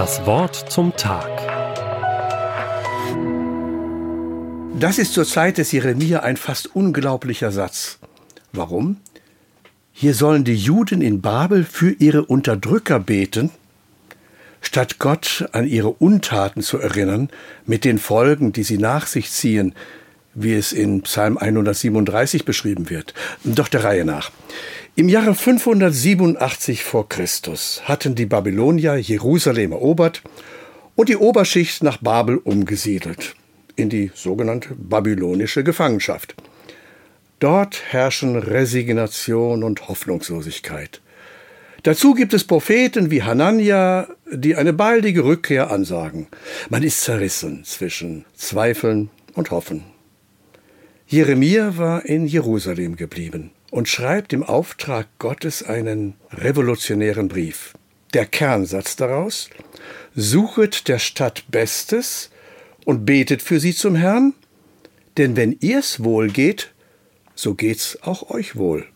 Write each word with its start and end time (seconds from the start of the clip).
Das 0.00 0.24
Wort 0.24 0.56
zum 0.70 0.96
Tag. 0.96 1.28
Das 4.78 4.98
ist 4.98 5.12
zur 5.12 5.26
Zeit 5.26 5.58
des 5.58 5.72
Jeremia 5.72 6.20
ein 6.20 6.38
fast 6.38 6.74
unglaublicher 6.74 7.52
Satz. 7.52 7.98
Warum? 8.50 8.96
Hier 9.92 10.14
sollen 10.14 10.44
die 10.44 10.56
Juden 10.56 11.02
in 11.02 11.20
Babel 11.20 11.64
für 11.64 11.90
ihre 11.90 12.24
Unterdrücker 12.24 12.98
beten, 12.98 13.50
statt 14.62 14.98
Gott 14.98 15.46
an 15.52 15.66
ihre 15.66 15.90
Untaten 15.90 16.62
zu 16.62 16.78
erinnern, 16.78 17.28
mit 17.66 17.84
den 17.84 17.98
Folgen, 17.98 18.54
die 18.54 18.62
sie 18.62 18.78
nach 18.78 19.06
sich 19.06 19.30
ziehen, 19.30 19.74
wie 20.32 20.54
es 20.54 20.72
in 20.72 21.02
Psalm 21.02 21.36
137 21.36 22.46
beschrieben 22.46 22.88
wird. 22.88 23.12
Doch 23.44 23.68
der 23.68 23.84
Reihe 23.84 24.06
nach. 24.06 24.30
Im 24.96 25.08
Jahre 25.08 25.36
587 25.36 26.82
vor 26.82 27.08
Christus 27.08 27.82
hatten 27.84 28.16
die 28.16 28.26
Babylonier 28.26 28.96
Jerusalem 28.96 29.70
erobert 29.70 30.20
und 30.96 31.08
die 31.08 31.16
Oberschicht 31.16 31.84
nach 31.84 31.98
Babel 31.98 32.38
umgesiedelt, 32.38 33.36
in 33.76 33.88
die 33.88 34.10
sogenannte 34.14 34.74
babylonische 34.74 35.62
Gefangenschaft. 35.62 36.34
Dort 37.38 37.80
herrschen 37.92 38.36
Resignation 38.36 39.62
und 39.62 39.88
Hoffnungslosigkeit. 39.88 41.00
Dazu 41.84 42.12
gibt 42.12 42.34
es 42.34 42.44
Propheten 42.44 43.12
wie 43.12 43.22
Hanania, 43.22 44.08
die 44.30 44.56
eine 44.56 44.72
baldige 44.72 45.24
Rückkehr 45.24 45.70
ansagen. 45.70 46.26
Man 46.68 46.82
ist 46.82 47.00
zerrissen 47.00 47.62
zwischen 47.64 48.24
Zweifeln 48.34 49.08
und 49.34 49.52
Hoffen. 49.52 49.84
Jeremia 51.06 51.78
war 51.78 52.04
in 52.04 52.26
Jerusalem 52.26 52.96
geblieben 52.96 53.52
und 53.70 53.88
schreibt 53.88 54.32
im 54.32 54.42
Auftrag 54.42 55.06
Gottes 55.18 55.62
einen 55.62 56.14
revolutionären 56.32 57.28
Brief. 57.28 57.74
Der 58.14 58.26
Kernsatz 58.26 58.96
daraus 58.96 59.50
Suchet 60.14 60.88
der 60.88 60.98
Stadt 60.98 61.44
Bestes 61.48 62.30
und 62.84 63.06
betet 63.06 63.42
für 63.42 63.60
sie 63.60 63.74
zum 63.74 63.94
Herrn, 63.94 64.34
denn 65.16 65.36
wenn 65.36 65.56
ihr's 65.60 66.02
wohl 66.02 66.28
geht, 66.28 66.72
so 67.34 67.54
geht's 67.54 67.98
auch 68.02 68.30
euch 68.30 68.56
wohl. 68.56 68.86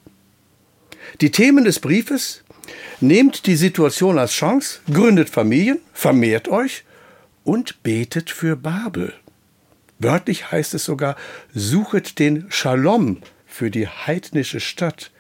Die 1.20 1.30
Themen 1.30 1.64
des 1.64 1.78
Briefes 1.78 2.45
Nehmt 3.00 3.47
die 3.47 3.56
Situation 3.56 4.19
als 4.19 4.33
Chance, 4.33 4.80
gründet 4.91 5.28
Familien, 5.28 5.80
vermehrt 5.92 6.48
euch 6.48 6.84
und 7.42 7.83
betet 7.83 8.30
für 8.30 8.56
Babel. 8.56 9.12
Wörtlich 9.98 10.50
heißt 10.50 10.75
es 10.75 10.84
sogar, 10.84 11.17
suchet 11.55 12.19
den 12.19 12.47
Shalom 12.50 13.19
für 13.55 13.70
die 13.70 13.86
heidnische 13.86 14.58
Stadt, 14.58 15.12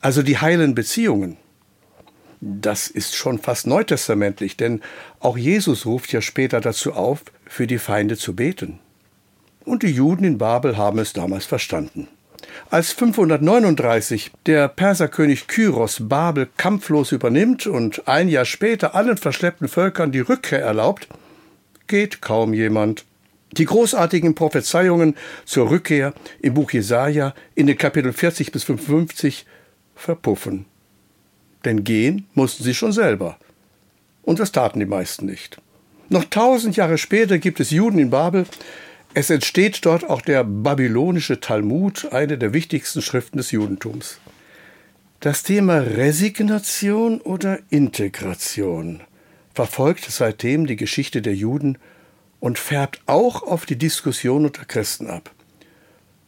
also 0.00 0.22
die 0.22 0.38
heilen 0.38 0.74
Beziehungen. 0.74 1.36
Das 2.40 2.88
ist 2.88 3.14
schon 3.14 3.38
fast 3.38 3.66
neutestamentlich, 3.66 4.56
denn 4.56 4.80
auch 5.20 5.36
Jesus 5.36 5.84
ruft 5.84 6.10
ja 6.12 6.22
später 6.22 6.62
dazu 6.62 6.94
auf, 6.94 7.24
für 7.46 7.66
die 7.66 7.78
Feinde 7.78 8.16
zu 8.16 8.34
beten. 8.34 8.78
Und 9.66 9.82
die 9.82 9.90
Juden 9.90 10.24
in 10.24 10.38
Babel 10.38 10.78
haben 10.78 10.98
es 10.98 11.12
damals 11.12 11.44
verstanden. 11.44 12.08
Als 12.70 12.92
539 12.92 14.30
der 14.46 14.68
Perserkönig 14.68 15.46
Kyros 15.46 16.08
Babel 16.08 16.48
kampflos 16.56 17.12
übernimmt 17.12 17.66
und 17.66 18.08
ein 18.08 18.30
Jahr 18.30 18.46
später 18.46 18.94
allen 18.94 19.18
verschleppten 19.18 19.68
Völkern 19.68 20.10
die 20.10 20.20
Rückkehr 20.20 20.62
erlaubt, 20.62 21.06
geht 21.86 22.22
kaum 22.22 22.54
jemand. 22.54 23.04
Die 23.52 23.64
großartigen 23.64 24.34
Prophezeiungen 24.34 25.14
zur 25.44 25.70
Rückkehr 25.70 26.12
im 26.40 26.54
Buch 26.54 26.70
Jesaja 26.70 27.34
in 27.54 27.66
den 27.66 27.78
Kapiteln 27.78 28.12
40 28.12 28.52
bis 28.52 28.64
55 28.64 29.46
verpuffen. 29.94 30.66
Denn 31.64 31.84
gehen 31.84 32.26
mussten 32.34 32.62
sie 32.62 32.74
schon 32.74 32.92
selber. 32.92 33.38
Und 34.22 34.38
das 34.38 34.52
taten 34.52 34.80
die 34.80 34.86
meisten 34.86 35.26
nicht. 35.26 35.60
Noch 36.10 36.24
tausend 36.24 36.76
Jahre 36.76 36.98
später 36.98 37.38
gibt 37.38 37.60
es 37.60 37.70
Juden 37.70 37.98
in 37.98 38.10
Babel. 38.10 38.46
Es 39.14 39.30
entsteht 39.30 39.84
dort 39.84 40.08
auch 40.08 40.20
der 40.20 40.44
babylonische 40.44 41.40
Talmud, 41.40 42.12
eine 42.12 42.38
der 42.38 42.52
wichtigsten 42.52 43.02
Schriften 43.02 43.38
des 43.38 43.50
Judentums. 43.50 44.18
Das 45.20 45.42
Thema 45.42 45.78
Resignation 45.78 47.20
oder 47.20 47.58
Integration 47.70 49.00
verfolgt 49.52 50.04
seitdem 50.08 50.66
die 50.66 50.76
Geschichte 50.76 51.20
der 51.22 51.34
Juden 51.34 51.78
und 52.40 52.58
färbt 52.58 53.00
auch 53.06 53.42
auf 53.42 53.66
die 53.66 53.76
Diskussion 53.76 54.44
unter 54.44 54.64
Christen 54.64 55.08
ab. 55.08 55.30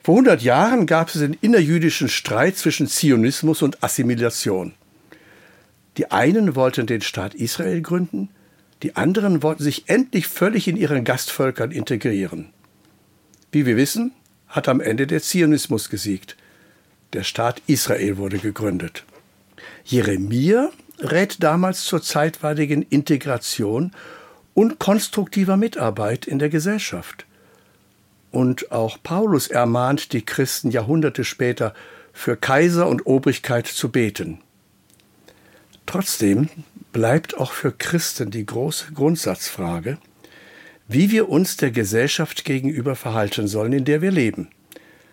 Vor 0.02 0.14
100 0.14 0.42
Jahren 0.42 0.86
gab 0.86 1.08
es 1.08 1.20
den 1.20 1.34
innerjüdischen 1.34 2.08
Streit 2.08 2.56
zwischen 2.56 2.86
Zionismus 2.86 3.62
und 3.62 3.82
Assimilation. 3.84 4.74
Die 5.98 6.10
einen 6.10 6.54
wollten 6.54 6.86
den 6.86 7.02
Staat 7.02 7.34
Israel 7.34 7.82
gründen, 7.82 8.30
die 8.82 8.96
anderen 8.96 9.42
wollten 9.42 9.62
sich 9.62 9.88
endlich 9.88 10.26
völlig 10.26 10.66
in 10.68 10.76
ihren 10.76 11.04
Gastvölkern 11.04 11.70
integrieren. 11.70 12.50
Wie 13.52 13.66
wir 13.66 13.76
wissen, 13.76 14.12
hat 14.48 14.68
am 14.68 14.80
Ende 14.80 15.06
der 15.06 15.20
Zionismus 15.20 15.90
gesiegt. 15.90 16.36
Der 17.12 17.22
Staat 17.22 17.60
Israel 17.66 18.16
wurde 18.16 18.38
gegründet. 18.38 19.04
Jeremia 19.84 20.70
rät 20.98 21.42
damals 21.42 21.84
zur 21.84 22.02
zeitweiligen 22.02 22.82
Integration 22.82 23.92
und 24.54 24.78
konstruktiver 24.78 25.56
Mitarbeit 25.56 26.26
in 26.26 26.38
der 26.38 26.48
Gesellschaft. 26.48 27.26
Und 28.30 28.70
auch 28.70 28.98
Paulus 29.02 29.48
ermahnt 29.48 30.12
die 30.12 30.24
Christen 30.24 30.70
Jahrhunderte 30.70 31.24
später, 31.24 31.74
für 32.12 32.36
Kaiser 32.36 32.88
und 32.88 33.06
Obrigkeit 33.06 33.66
zu 33.66 33.90
beten. 33.90 34.40
Trotzdem 35.86 36.48
bleibt 36.92 37.36
auch 37.36 37.52
für 37.52 37.72
Christen 37.72 38.30
die 38.30 38.44
große 38.46 38.92
Grundsatzfrage, 38.92 39.98
wie 40.88 41.10
wir 41.10 41.28
uns 41.28 41.56
der 41.56 41.70
Gesellschaft 41.70 42.44
gegenüber 42.44 42.96
verhalten 42.96 43.46
sollen, 43.46 43.72
in 43.72 43.84
der 43.84 44.02
wir 44.02 44.10
leben. 44.10 44.48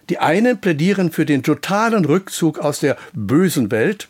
Die 0.09 0.20
einen 0.20 0.59
plädieren 0.59 1.12
für 1.12 1.26
den 1.26 1.44
totalen 1.44 2.06
Rückzug 2.06 2.59
aus 2.59 2.80
der 2.80 2.97
bösen 3.14 3.72
Welt, 3.72 4.08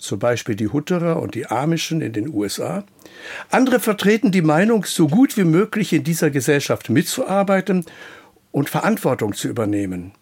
zum 0.00 0.18
Beispiel 0.18 0.56
die 0.56 0.68
Hutterer 0.68 1.20
und 1.20 1.34
die 1.34 1.46
Amischen 1.46 2.00
in 2.00 2.12
den 2.12 2.32
USA. 2.32 2.84
Andere 3.50 3.80
vertreten 3.80 4.32
die 4.32 4.42
Meinung, 4.42 4.84
so 4.84 5.08
gut 5.08 5.36
wie 5.36 5.44
möglich 5.44 5.92
in 5.92 6.04
dieser 6.04 6.30
Gesellschaft 6.30 6.90
mitzuarbeiten 6.90 7.84
und 8.50 8.70
Verantwortung 8.70 9.34
zu 9.34 9.48
übernehmen. 9.48 10.12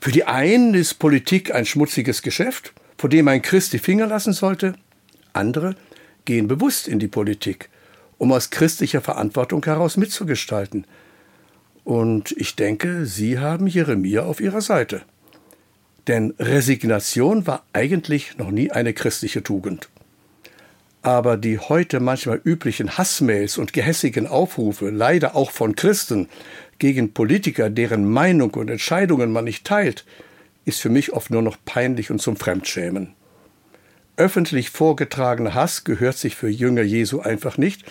Für 0.00 0.12
die 0.12 0.24
einen 0.24 0.74
ist 0.74 0.94
Politik 0.94 1.54
ein 1.54 1.64
schmutziges 1.64 2.22
Geschäft, 2.22 2.72
vor 2.98 3.08
dem 3.08 3.26
ein 3.28 3.42
Christ 3.42 3.72
die 3.72 3.78
Finger 3.78 4.06
lassen 4.06 4.32
sollte. 4.32 4.74
Andere 5.32 5.76
gehen 6.24 6.46
bewusst 6.46 6.86
in 6.86 6.98
die 6.98 7.08
Politik, 7.08 7.70
um 8.18 8.32
aus 8.32 8.50
christlicher 8.50 9.00
Verantwortung 9.00 9.64
heraus 9.64 9.96
mitzugestalten. 9.96 10.86
Und 11.84 12.32
ich 12.32 12.54
denke, 12.54 13.06
Sie 13.06 13.38
haben 13.38 13.66
Jeremia 13.66 14.22
auf 14.22 14.40
Ihrer 14.40 14.60
Seite. 14.60 15.02
Denn 16.08 16.34
Resignation 16.38 17.46
war 17.46 17.64
eigentlich 17.72 18.36
noch 18.38 18.50
nie 18.50 18.70
eine 18.70 18.92
christliche 18.92 19.42
Tugend. 19.42 19.88
Aber 21.02 21.36
die 21.36 21.58
heute 21.58 22.00
manchmal 22.00 22.40
üblichen 22.44 22.96
Hassmails 22.96 23.58
und 23.58 23.72
gehässigen 23.72 24.26
Aufrufe, 24.26 24.90
leider 24.90 25.34
auch 25.34 25.50
von 25.50 25.74
Christen, 25.74 26.28
gegen 26.78 27.12
Politiker, 27.12 27.70
deren 27.70 28.08
Meinung 28.08 28.54
und 28.54 28.70
Entscheidungen 28.70 29.32
man 29.32 29.44
nicht 29.44 29.64
teilt, 29.64 30.04
ist 30.64 30.80
für 30.80 30.88
mich 30.88 31.12
oft 31.12 31.30
nur 31.30 31.42
noch 31.42 31.56
peinlich 31.64 32.10
und 32.10 32.20
zum 32.20 32.36
Fremdschämen. 32.36 33.14
Öffentlich 34.16 34.70
vorgetragener 34.70 35.54
Hass 35.54 35.84
gehört 35.84 36.18
sich 36.18 36.36
für 36.36 36.48
Jünger 36.48 36.82
Jesu 36.82 37.20
einfach 37.20 37.58
nicht 37.58 37.84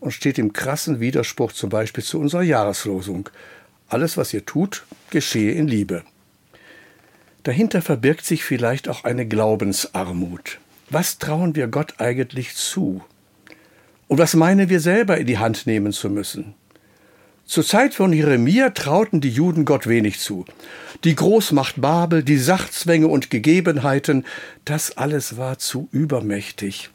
und 0.00 0.12
steht 0.12 0.38
im 0.38 0.52
krassen 0.52 1.00
Widerspruch 1.00 1.52
zum 1.52 1.70
Beispiel 1.70 2.04
zu 2.04 2.18
unserer 2.18 2.42
Jahreslosung. 2.42 3.30
Alles, 3.88 4.16
was 4.16 4.34
ihr 4.34 4.44
tut, 4.44 4.84
geschehe 5.10 5.52
in 5.52 5.68
Liebe. 5.68 6.02
Dahinter 7.44 7.82
verbirgt 7.82 8.24
sich 8.24 8.42
vielleicht 8.42 8.88
auch 8.88 9.04
eine 9.04 9.26
Glaubensarmut. 9.26 10.58
Was 10.88 11.18
trauen 11.18 11.54
wir 11.54 11.68
Gott 11.68 11.94
eigentlich 11.98 12.54
zu? 12.54 13.02
Und 14.08 14.18
was 14.18 14.34
meinen 14.34 14.70
wir 14.70 14.80
selber 14.80 15.18
in 15.18 15.26
die 15.26 15.38
Hand 15.38 15.66
nehmen 15.66 15.92
zu 15.92 16.08
müssen? 16.08 16.54
Zur 17.44 17.64
Zeit 17.64 17.92
von 17.92 18.14
Jeremia 18.14 18.70
trauten 18.70 19.20
die 19.20 19.28
Juden 19.28 19.66
Gott 19.66 19.86
wenig 19.86 20.18
zu. 20.18 20.46
Die 21.04 21.14
Großmacht 21.14 21.78
Babel, 21.78 22.22
die 22.22 22.38
Sachzwänge 22.38 23.08
und 23.08 23.28
Gegebenheiten, 23.28 24.24
das 24.64 24.96
alles 24.96 25.36
war 25.36 25.58
zu 25.58 25.88
übermächtig. 25.92 26.88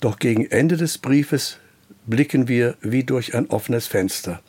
Doch 0.00 0.18
gegen 0.18 0.46
Ende 0.50 0.78
des 0.78 0.96
Briefes 0.96 1.58
blicken 2.06 2.48
wir 2.48 2.76
wie 2.80 3.04
durch 3.04 3.34
ein 3.34 3.50
offenes 3.50 3.86
Fenster. 3.86 4.40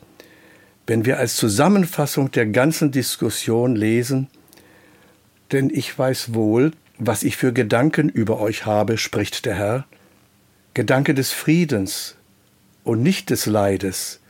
Wenn 0.86 1.04
wir 1.04 1.18
als 1.18 1.36
Zusammenfassung 1.36 2.30
der 2.30 2.46
ganzen 2.46 2.92
Diskussion 2.92 3.76
lesen, 3.76 4.28
denn 5.52 5.70
ich 5.70 5.96
weiß 5.98 6.34
wohl, 6.34 6.72
was 6.98 7.22
ich 7.22 7.36
für 7.36 7.52
Gedanken 7.52 8.08
über 8.08 8.40
euch 8.40 8.66
habe, 8.66 8.98
spricht 8.98 9.44
der 9.44 9.54
Herr, 9.54 9.86
Gedanke 10.74 11.14
des 11.14 11.32
Friedens 11.32 12.16
und 12.84 13.02
nicht 13.02 13.30
des 13.30 13.46
Leides, 13.46 14.20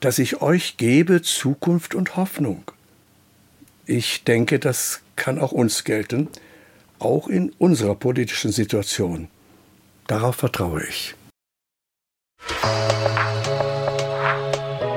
dass 0.00 0.18
ich 0.18 0.40
euch 0.40 0.76
gebe 0.76 1.22
Zukunft 1.22 1.94
und 1.94 2.16
Hoffnung. 2.16 2.62
Ich 3.86 4.24
denke, 4.24 4.58
das 4.58 5.00
kann 5.16 5.38
auch 5.38 5.52
uns 5.52 5.84
gelten, 5.84 6.28
auch 6.98 7.28
in 7.28 7.50
unserer 7.58 7.94
politischen 7.94 8.52
Situation. 8.52 9.28
Darauf 10.06 10.36
vertraue 10.36 10.84
ich. 10.84 11.14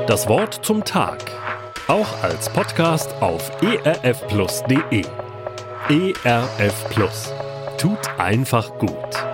Das 0.08 0.28
Wort 0.28 0.66
zum 0.66 0.84
Tag. 0.84 1.32
Auch 1.88 2.22
als 2.24 2.52
Podcast 2.52 3.14
auf 3.22 3.52
erfplus.de. 3.62 5.06
ERF 5.92 6.86
Plus. 6.90 7.34
Tut 7.78 8.00
einfach 8.18 8.78
gut. 8.78 9.31